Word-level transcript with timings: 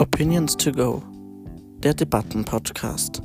Opinions 0.00 0.56
to 0.56 0.72
Go, 0.72 1.02
der 1.80 1.92
Debattenpodcast. 1.92 3.20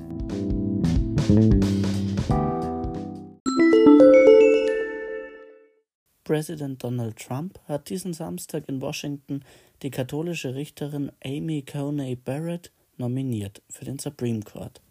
Präsident 6.25 6.83
Donald 6.83 7.15
Trump 7.15 7.61
hat 7.69 7.89
diesen 7.89 8.11
Samstag 8.11 8.67
in 8.67 8.81
Washington 8.81 9.45
die 9.83 9.89
katholische 9.89 10.53
Richterin 10.53 11.13
Amy 11.23 11.61
Coney 11.61 12.17
Barrett 12.17 12.73
nominiert 12.97 13.61
für 13.69 13.85
den 13.85 13.97
Supreme 13.97 14.41
Court. 14.41 14.81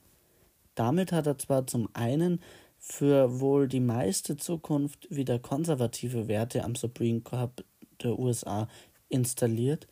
Damit 0.75 1.13
hat 1.13 1.27
er 1.27 1.37
zwar 1.37 1.67
zum 1.67 1.91
einen 1.93 2.41
für 2.79 3.41
wohl 3.41 3.69
die 3.69 3.81
meiste 3.81 4.39
Zukunft 4.39 5.07
wieder 5.11 5.39
konservative 5.39 6.29
Werte 6.29 6.65
am 6.65 6.77
Supreme 6.77 7.21
Court 7.21 7.63
der 8.03 8.19
USA 8.19 8.69
installiert, 9.11 9.87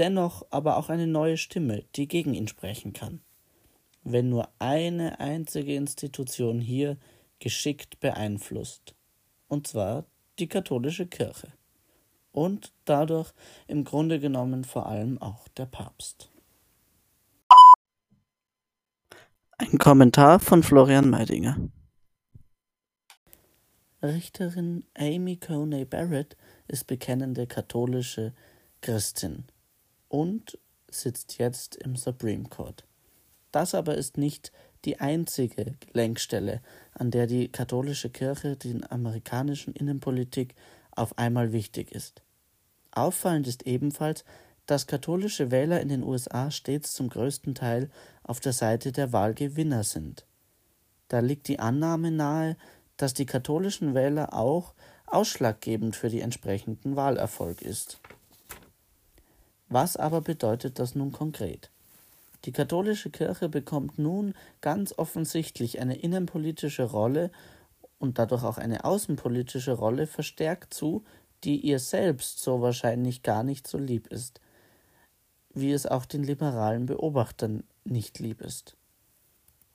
dennoch 0.00 0.46
aber 0.50 0.78
auch 0.78 0.88
eine 0.88 1.06
neue 1.06 1.36
Stimme, 1.36 1.84
die 1.94 2.08
gegen 2.08 2.32
ihn 2.34 2.48
sprechen 2.48 2.92
kann. 2.92 3.20
Wenn 4.02 4.30
nur 4.30 4.48
eine 4.58 5.20
einzige 5.20 5.74
Institution 5.74 6.58
hier 6.58 6.96
geschickt 7.38 8.00
beeinflusst, 8.00 8.94
und 9.46 9.66
zwar 9.66 10.06
die 10.38 10.48
katholische 10.48 11.06
Kirche 11.06 11.52
und 12.32 12.72
dadurch 12.86 13.32
im 13.66 13.84
Grunde 13.84 14.18
genommen 14.18 14.64
vor 14.64 14.86
allem 14.86 15.20
auch 15.20 15.48
der 15.48 15.66
Papst. 15.66 16.30
Ein 19.58 19.76
Kommentar 19.76 20.40
von 20.40 20.62
Florian 20.62 21.10
Meidinger. 21.10 21.58
Richterin 24.02 24.84
Amy 24.94 25.36
Coney 25.36 25.84
Barrett 25.84 26.38
ist 26.68 26.86
bekennende 26.86 27.46
katholische 27.46 28.32
Christin 28.80 29.44
und 30.10 30.58
sitzt 30.90 31.38
jetzt 31.38 31.76
im 31.76 31.96
Supreme 31.96 32.44
Court. 32.44 32.84
Das 33.52 33.74
aber 33.74 33.94
ist 33.94 34.18
nicht 34.18 34.52
die 34.84 35.00
einzige 35.00 35.74
Lenkstelle, 35.92 36.60
an 36.92 37.10
der 37.10 37.26
die 37.26 37.48
katholische 37.48 38.10
Kirche 38.10 38.56
den 38.56 38.90
amerikanischen 38.90 39.72
Innenpolitik 39.72 40.54
auf 40.90 41.16
einmal 41.16 41.52
wichtig 41.52 41.92
ist. 41.92 42.22
Auffallend 42.92 43.46
ist 43.46 43.66
ebenfalls, 43.66 44.24
dass 44.66 44.86
katholische 44.86 45.50
Wähler 45.50 45.80
in 45.80 45.88
den 45.88 46.02
USA 46.02 46.50
stets 46.50 46.92
zum 46.92 47.08
größten 47.08 47.54
Teil 47.54 47.90
auf 48.22 48.40
der 48.40 48.52
Seite 48.52 48.92
der 48.92 49.12
Wahlgewinner 49.12 49.84
sind. 49.84 50.26
Da 51.08 51.20
liegt 51.20 51.48
die 51.48 51.58
Annahme 51.58 52.10
nahe, 52.10 52.56
dass 52.96 53.14
die 53.14 53.26
katholischen 53.26 53.94
Wähler 53.94 54.34
auch 54.34 54.74
ausschlaggebend 55.06 55.96
für 55.96 56.08
den 56.08 56.20
entsprechenden 56.20 56.96
Wahlerfolg 56.96 57.62
ist. 57.62 58.00
Was 59.70 59.96
aber 59.96 60.20
bedeutet 60.20 60.80
das 60.80 60.96
nun 60.96 61.12
konkret? 61.12 61.70
Die 62.44 62.52
katholische 62.52 63.08
Kirche 63.08 63.48
bekommt 63.48 63.98
nun 63.98 64.34
ganz 64.60 64.92
offensichtlich 64.98 65.80
eine 65.80 65.96
innenpolitische 65.96 66.82
Rolle 66.82 67.30
und 68.00 68.18
dadurch 68.18 68.42
auch 68.42 68.58
eine 68.58 68.84
außenpolitische 68.84 69.72
Rolle 69.72 70.08
verstärkt 70.08 70.74
zu, 70.74 71.04
die 71.44 71.60
ihr 71.60 71.78
selbst 71.78 72.40
so 72.40 72.60
wahrscheinlich 72.60 73.22
gar 73.22 73.44
nicht 73.44 73.68
so 73.68 73.78
lieb 73.78 74.08
ist, 74.08 74.40
wie 75.54 75.70
es 75.70 75.86
auch 75.86 76.04
den 76.04 76.24
liberalen 76.24 76.86
Beobachtern 76.86 77.62
nicht 77.84 78.18
lieb 78.18 78.40
ist. 78.40 78.76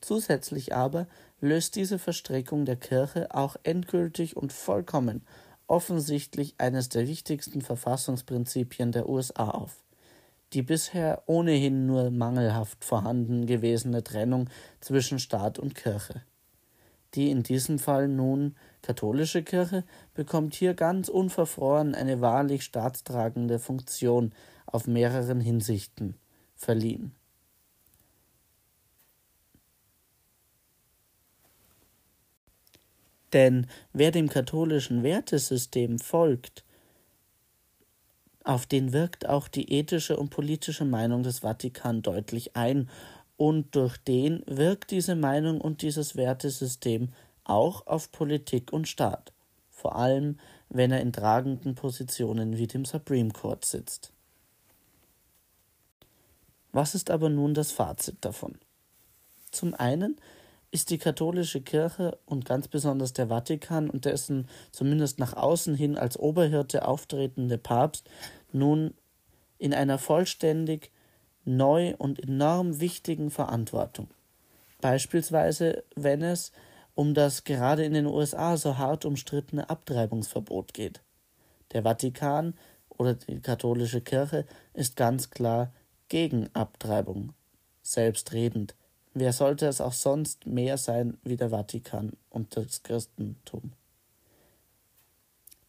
Zusätzlich 0.02 0.76
aber 0.76 1.08
löst 1.40 1.76
diese 1.76 2.00
Verstrickung 2.00 2.66
der 2.66 2.76
Kirche 2.76 3.34
auch 3.34 3.56
endgültig 3.64 4.36
und 4.36 4.52
vollkommen 4.52 5.26
offensichtlich 5.68 6.56
eines 6.58 6.90
der 6.90 7.08
wichtigsten 7.08 7.62
Verfassungsprinzipien 7.62 8.92
der 8.92 9.10
USA 9.10 9.50
auf. 9.50 9.84
Die 10.54 10.62
bisher 10.62 11.24
ohnehin 11.26 11.86
nur 11.86 12.12
mangelhaft 12.12 12.86
vorhanden 12.86 13.46
gewesene 13.46 14.04
Trennung 14.04 14.50
zwischen 14.80 15.20
Staat 15.20 15.60
und 15.60 15.76
Kirche. 15.76 16.22
Die 17.16 17.32
in 17.32 17.44
diesem 17.44 17.80
Fall 17.80 18.08
nun 18.08 18.56
katholische 18.82 19.42
Kirche 19.42 19.84
bekommt 20.14 20.54
hier 20.54 20.74
ganz 20.74 21.08
unverfroren 21.08 21.96
eine 21.96 22.22
wahrlich 22.22 22.64
staatstragende 22.64 23.58
Funktion 23.58 24.34
auf 24.66 24.88
mehreren 24.88 25.40
Hinsichten 25.40 26.16
verliehen. 26.56 27.14
Denn 33.34 33.68
wer 33.94 34.12
dem 34.12 34.30
katholischen 34.30 35.04
Wertesystem 35.04 36.00
folgt, 36.00 36.64
auf 38.44 38.66
den 38.68 38.94
wirkt 38.94 39.28
auch 39.28 39.48
die 39.48 39.72
ethische 39.72 40.18
und 40.18 40.30
politische 40.30 40.86
Meinung 40.86 41.24
des 41.24 41.40
Vatikan 41.40 42.02
deutlich 42.02 42.56
ein, 42.56 42.90
und 43.38 43.76
durch 43.76 43.98
den 43.98 44.44
wirkt 44.46 44.92
diese 44.92 45.16
Meinung 45.16 45.60
und 45.60 45.82
dieses 45.82 46.16
Wertesystem 46.16 47.10
auch 47.44 47.86
auf 47.86 48.12
Politik 48.12 48.72
und 48.72 48.88
Staat, 48.88 49.34
vor 49.72 49.96
allem 49.96 50.40
wenn 50.70 50.92
er 50.92 51.02
in 51.02 51.14
tragenden 51.14 51.76
Positionen 51.76 52.58
wie 52.58 52.68
dem 52.68 52.86
Supreme 52.86 53.32
Court 53.32 53.66
sitzt. 53.66 54.12
Was 56.72 56.96
ist 56.96 57.10
aber 57.10 57.30
nun 57.30 57.54
das 57.54 57.72
Fazit 57.72 58.18
davon? 58.22 58.58
Zum 59.52 59.74
einen 59.74 60.18
ist 60.76 60.90
die 60.90 60.98
katholische 60.98 61.62
Kirche 61.62 62.20
und 62.26 62.44
ganz 62.44 62.68
besonders 62.68 63.14
der 63.14 63.30
Vatikan 63.30 63.90
und 63.90 64.04
dessen 64.04 64.50
zumindest 64.74 65.20
nach 65.20 65.32
außen 65.32 65.74
hin 65.74 65.98
als 65.98 66.20
Oberhirte 66.20 66.86
auftretende 66.86 67.58
Papst 67.58 68.10
nun 68.52 68.94
in 69.58 69.74
einer 69.74 69.98
vollständig 69.98 70.92
neu 71.46 71.96
und 71.98 72.22
enorm 72.22 72.82
wichtigen 72.82 73.32
Verantwortung. 73.32 74.10
Beispielsweise, 74.82 75.86
wenn 75.96 76.22
es 76.22 76.52
um 76.94 77.14
das 77.14 77.46
gerade 77.46 77.86
in 77.86 77.94
den 77.94 78.06
USA 78.06 78.58
so 78.58 78.78
hart 78.78 79.06
umstrittene 79.06 79.70
Abtreibungsverbot 79.70 80.74
geht. 80.74 81.02
Der 81.72 81.84
Vatikan 81.84 82.54
oder 82.90 83.14
die 83.14 83.40
katholische 83.40 84.02
Kirche 84.02 84.46
ist 84.74 84.98
ganz 84.98 85.30
klar 85.30 85.72
gegen 86.10 86.50
Abtreibung, 86.54 87.32
selbstredend 87.82 88.76
Wer 89.18 89.32
sollte 89.32 89.66
es 89.68 89.80
auch 89.80 89.94
sonst 89.94 90.46
mehr 90.46 90.78
sein 90.78 91.18
wie 91.24 91.38
der 91.38 91.50
Vatikan 91.50 92.12
und 92.30 92.58
das 92.58 92.84
Christentum? 92.84 93.72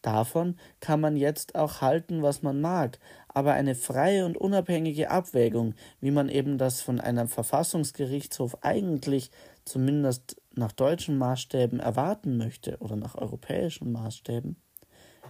Davon 0.01 0.57
kann 0.81 0.99
man 0.99 1.15
jetzt 1.15 1.55
auch 1.55 1.79
halten, 1.79 2.21
was 2.21 2.41
man 2.41 2.59
mag, 2.59 2.99
aber 3.29 3.53
eine 3.53 3.73
freie 3.73 4.25
und 4.25 4.37
unabhängige 4.37 5.09
Abwägung, 5.09 5.75
wie 6.01 6.11
man 6.11 6.27
eben 6.27 6.57
das 6.57 6.81
von 6.81 6.99
einem 6.99 7.29
Verfassungsgerichtshof 7.29 8.57
eigentlich 8.63 9.31
zumindest 9.63 10.41
nach 10.53 10.73
deutschen 10.73 11.17
Maßstäben 11.17 11.79
erwarten 11.79 12.35
möchte 12.35 12.77
oder 12.79 12.97
nach 12.97 13.15
europäischen 13.15 13.93
Maßstäben, 13.93 14.57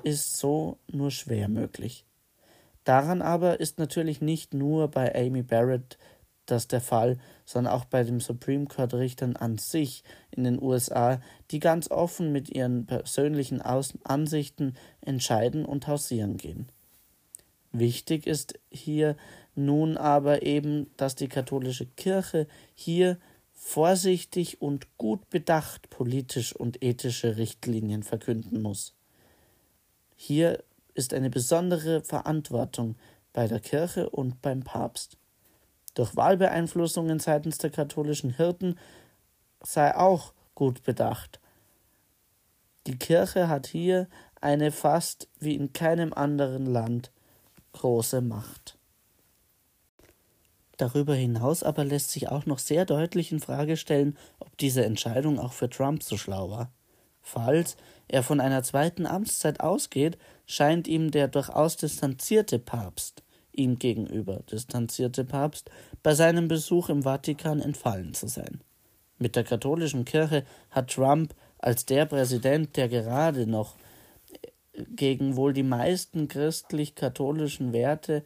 ist 0.02 0.38
so 0.38 0.80
nur 0.92 1.12
schwer 1.12 1.50
möglich. 1.50 2.04
Daran 2.84 3.22
aber 3.22 3.60
ist 3.60 3.78
natürlich 3.78 4.22
nicht 4.22 4.56
nur 4.56 4.88
bei 4.88 5.14
Amy 5.14 5.44
Barrett 5.44 6.00
das 6.48 6.68
der 6.68 6.82
Fall, 6.82 7.20
sondern 7.48 7.74
auch 7.74 7.86
bei 7.86 8.04
den 8.04 8.20
Supreme 8.20 8.66
Court 8.66 8.94
Richtern 8.94 9.38
an 9.38 9.58
sich 9.58 10.04
in 10.32 10.44
den 10.44 10.62
USA, 10.62 11.22
die 11.50 11.60
ganz 11.60 11.90
offen 11.90 12.34
mit 12.34 12.50
ihren 12.50 12.86
persönlichen 12.86 13.62
Ansichten 13.62 14.76
entscheiden 15.00 15.66
und 15.66 15.88
hausieren 15.88 16.36
gehen. 16.36 16.68
Wichtig 17.72 18.28
ist 18.28 18.60
hier 18.70 19.16
nun 19.56 19.96
aber 19.96 20.44
eben, 20.44 20.92
dass 20.98 21.16
die 21.16 21.30
katholische 21.30 21.86
Kirche 21.86 22.48
hier 22.76 23.18
vorsichtig 23.54 24.62
und 24.62 24.98
gut 24.98 25.30
bedacht 25.30 25.90
politisch 25.90 26.54
und 26.54 26.84
ethische 26.84 27.38
Richtlinien 27.38 28.04
verkünden 28.04 28.62
muss. 28.62 28.94
Hier 30.18 30.64
ist 30.96 31.14
eine 31.14 31.30
besondere 31.30 32.02
Verantwortung 32.02 32.98
bei 33.32 33.48
der 33.48 33.62
Kirche 33.62 34.10
und 34.10 34.42
beim 34.42 34.64
Papst 34.64 35.18
durch 35.98 36.16
Wahlbeeinflussungen 36.16 37.20
seitens 37.20 37.58
der 37.58 37.72
katholischen 37.72 38.30
Hirten 38.30 38.78
sei 39.62 39.96
auch 39.96 40.34
gut 40.54 40.84
bedacht. 40.84 41.40
Die 42.86 42.98
Kirche 42.98 43.50
hat 43.50 43.68
hier 43.68 44.08
eine 44.40 44.72
fast 44.72 45.28
wie 45.40 45.56
in 45.56 45.74
keinem 45.74 46.14
anderen 46.14 46.68
Land 46.68 47.12
große 47.74 48.22
Macht. 48.22 48.78
Darüber 50.78 51.16
hinaus 51.16 51.64
aber 51.64 51.84
lässt 51.84 52.12
sich 52.12 52.30
auch 52.30 52.46
noch 52.46 52.60
sehr 52.60 52.86
deutlich 52.86 53.32
in 53.32 53.40
Frage 53.40 53.76
stellen, 53.76 54.16
ob 54.40 54.56
diese 54.58 54.86
Entscheidung 54.86 55.40
auch 55.40 55.54
für 55.54 55.70
Trump 55.70 56.04
so 56.04 56.18
schlau 56.18 56.52
war. 56.52 56.72
Falls 57.24 57.76
er 58.08 58.22
von 58.22 58.40
einer 58.40 58.62
zweiten 58.62 59.08
Amtszeit 59.08 59.60
ausgeht, 59.60 60.20
scheint 60.46 60.88
ihm 60.88 61.10
der 61.10 61.28
durchaus 61.28 61.76
distanzierte 61.76 62.60
Papst 62.60 63.24
ihm 63.58 63.80
gegenüber 63.80 64.42
distanzierte 64.52 65.26
Papst 65.26 65.70
bei 66.04 66.14
seinem 66.14 66.48
Besuch 66.48 66.90
im 66.90 67.04
Vatikan 67.04 67.60
entfallen 67.60 68.14
zu 68.14 68.28
sein. 68.28 68.62
Mit 69.20 69.36
der 69.36 69.44
katholischen 69.44 70.06
Kirche 70.06 70.46
hat 70.70 70.92
Trump 70.92 71.34
als 71.58 71.86
der 71.86 72.06
Präsident, 72.06 72.78
der 72.78 72.88
gerade 72.88 73.48
noch 73.48 73.76
gegen 74.96 75.36
wohl 75.36 75.54
die 75.54 75.64
meisten 75.64 76.28
christlich-katholischen 76.28 77.74
Werte 77.74 78.24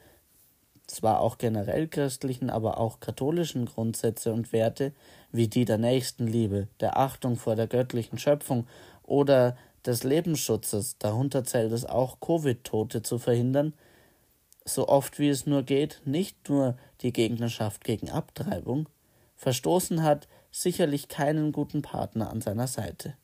zwar 0.85 1.21
auch 1.21 1.37
generell 1.37 1.87
christlichen, 1.87 2.49
aber 2.49 2.77
auch 2.77 2.99
katholischen 2.99 3.65
Grundsätze 3.65 4.33
und 4.33 4.51
Werte 4.51 4.91
wie 5.31 5.47
die 5.47 5.63
der 5.63 5.77
Nächstenliebe, 5.77 6.67
der 6.81 6.97
Achtung 6.97 7.37
vor 7.37 7.55
der 7.55 7.67
göttlichen 7.67 8.17
Schöpfung 8.17 8.67
oder 9.03 9.55
des 9.85 10.03
Lebensschutzes, 10.03 10.97
darunter 10.99 11.43
zählt 11.43 11.71
es 11.71 11.85
auch 11.85 12.19
Covid-Tote 12.19 13.01
zu 13.01 13.17
verhindern, 13.17 13.73
so 14.65 14.87
oft 14.87 15.19
wie 15.19 15.29
es 15.29 15.45
nur 15.45 15.63
geht, 15.63 16.01
nicht 16.05 16.49
nur 16.49 16.77
die 17.01 17.13
Gegnerschaft 17.13 17.83
gegen 17.83 18.09
Abtreibung, 18.09 18.87
verstoßen 19.35 20.03
hat, 20.03 20.27
sicherlich 20.51 21.07
keinen 21.07 21.51
guten 21.51 21.81
Partner 21.81 22.29
an 22.29 22.41
seiner 22.41 22.67
Seite. 22.67 23.15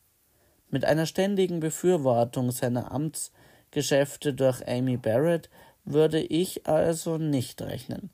Mit 0.69 0.85
einer 0.85 1.05
ständigen 1.05 1.59
Befürwortung 1.59 2.51
seiner 2.51 2.91
Amtsgeschäfte 2.91 4.33
durch 4.33 4.67
Amy 4.67 4.97
Barrett 4.97 5.49
würde 5.85 6.19
ich 6.19 6.67
also 6.67 7.17
nicht 7.17 7.61
rechnen. 7.61 8.09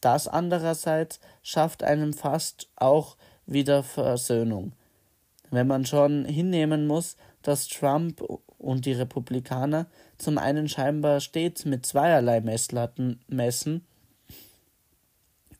Das 0.00 0.28
andererseits 0.28 1.20
schafft 1.42 1.82
einem 1.82 2.12
fast 2.12 2.68
auch 2.76 3.16
wieder 3.46 3.82
Versöhnung. 3.82 4.72
Wenn 5.50 5.66
man 5.66 5.86
schon 5.86 6.24
hinnehmen 6.24 6.86
muss, 6.86 7.16
dass 7.42 7.68
Trump 7.68 8.22
und 8.58 8.86
die 8.86 8.92
Republikaner 8.92 9.86
zum 10.18 10.36
einen 10.38 10.68
scheinbar 10.68 11.20
stets 11.20 11.64
mit 11.64 11.86
zweierlei 11.86 12.40
Messlatten 12.40 13.20
messen, 13.28 13.86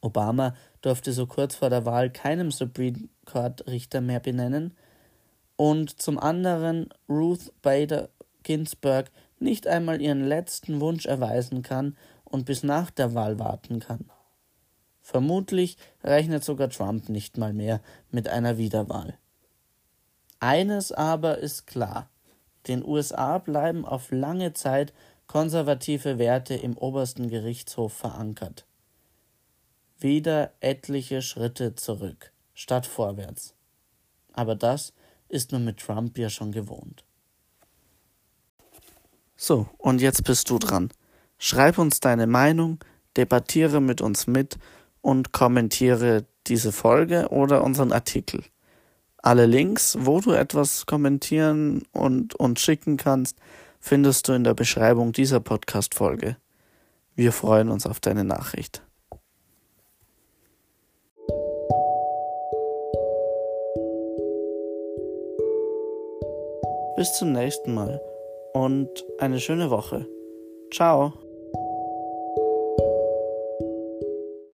Obama 0.01 0.55
durfte 0.81 1.13
so 1.13 1.27
kurz 1.27 1.57
vor 1.57 1.71
der 1.71 1.85
Wahl 1.85 2.11
keinem 2.11 2.51
Supreme 2.51 3.09
Court 3.25 3.67
Richter 3.67 4.01
mehr 4.01 4.21
benennen, 4.21 4.77
und 5.57 6.01
zum 6.01 6.19
anderen 6.21 6.89
Ruth 7.09 7.53
Bader 7.63 8.11
Ginsburg 8.45 9.11
nicht 9.41 9.67
einmal 9.67 10.01
ihren 10.01 10.25
letzten 10.25 10.81
Wunsch 10.81 11.05
erweisen 11.07 11.63
kann 11.63 11.97
und 12.25 12.47
bis 12.47 12.63
nach 12.63 12.93
der 12.93 13.15
Wahl 13.15 13.41
warten 13.41 13.81
kann. 13.81 14.09
Vermutlich 15.03 15.77
rechnet 16.05 16.45
sogar 16.45 16.71
Trump 16.71 17.09
nicht 17.09 17.39
mal 17.39 17.53
mehr 17.53 17.81
mit 18.11 18.29
einer 18.29 18.57
Wiederwahl. 18.57 19.15
Eines 20.39 20.93
aber 20.93 21.39
ist 21.39 21.67
klar. 21.67 22.09
Den 22.69 22.85
USA 22.85 23.39
bleiben 23.39 23.85
auf 23.85 24.11
lange 24.11 24.53
Zeit 24.53 24.93
konservative 25.27 26.19
Werte 26.19 26.55
im 26.55 26.77
obersten 26.77 27.29
Gerichtshof 27.29 27.93
verankert. 27.93 28.67
Wieder 29.99 30.53
etliche 30.61 31.23
Schritte 31.23 31.75
zurück, 31.75 32.33
statt 32.55 32.87
vorwärts. 32.87 33.55
Aber 34.33 34.55
das 34.55 34.93
ist 35.29 35.53
man 35.53 35.65
mit 35.65 35.79
Trump 35.79 36.17
ja 36.19 36.31
schon 36.31 36.53
gewohnt. 36.53 37.05
So, 39.37 39.67
und 39.79 40.01
jetzt 40.01 40.25
bist 40.25 40.51
du 40.51 40.59
dran. 40.59 40.91
Schreib 41.39 41.79
uns 41.79 42.01
deine 42.01 42.27
Meinung, 42.27 42.79
debattiere 43.17 43.81
mit 43.81 44.01
uns 44.01 44.27
mit 44.27 44.59
und 45.01 45.33
kommentiere 45.33 46.27
diese 46.47 46.73
Folge 46.73 47.29
oder 47.29 47.63
unseren 47.63 47.93
Artikel. 47.93 48.43
Alle 49.21 49.47
Links, 49.47 49.97
wo 50.01 50.21
du 50.21 50.31
etwas 50.31 50.87
kommentieren 50.87 51.83
und 51.93 52.35
uns 52.37 52.61
schicken 52.61 52.97
kannst, 52.97 53.37
findest 53.81 54.29
du 54.29 54.33
in 54.33 54.45
der 54.45 54.55
Beschreibung 54.55 55.13
dieser 55.13 55.41
Podcast-Folge. 55.41 56.37
Wir 57.17 57.33
freuen 57.33 57.69
uns 57.69 57.85
auf 57.87 57.99
deine 57.99 58.25
Nachricht. 58.25 58.83
Bis 66.97 67.13
zum 67.15 67.33
nächsten 67.33 67.75
Mal 67.75 68.01
und 68.55 68.89
eine 69.19 69.41
schöne 69.41 69.71
Woche. 69.71 70.07
Ciao. 70.73 71.13